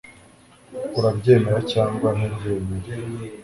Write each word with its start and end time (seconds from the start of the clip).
urabyemera 0.97 1.59
cyangwa 1.71 2.07
ntubyemera 2.17 2.87